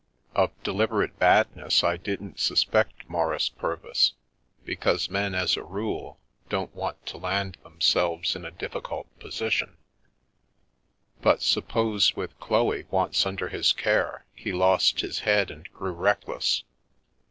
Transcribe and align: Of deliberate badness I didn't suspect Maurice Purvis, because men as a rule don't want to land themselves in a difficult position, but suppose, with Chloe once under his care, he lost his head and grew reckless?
Of 0.33 0.51
deliberate 0.63 1.19
badness 1.19 1.83
I 1.83 1.95
didn't 1.95 2.39
suspect 2.39 3.07
Maurice 3.07 3.49
Purvis, 3.49 4.13
because 4.65 5.11
men 5.11 5.35
as 5.35 5.55
a 5.55 5.63
rule 5.63 6.19
don't 6.49 6.73
want 6.75 7.05
to 7.05 7.19
land 7.19 7.59
themselves 7.61 8.35
in 8.35 8.43
a 8.43 8.49
difficult 8.49 9.05
position, 9.19 9.77
but 11.21 11.43
suppose, 11.43 12.15
with 12.15 12.35
Chloe 12.39 12.87
once 12.89 13.27
under 13.27 13.49
his 13.49 13.73
care, 13.73 14.25
he 14.33 14.51
lost 14.51 15.01
his 15.01 15.19
head 15.19 15.51
and 15.51 15.71
grew 15.71 15.91
reckless? 15.93 16.63